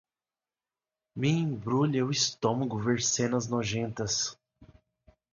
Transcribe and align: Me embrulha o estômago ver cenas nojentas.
Me 1.15 1.29
embrulha 1.37 2.03
o 2.03 2.09
estômago 2.09 2.75
ver 2.79 3.03
cenas 3.03 3.47
nojentas. 3.47 4.35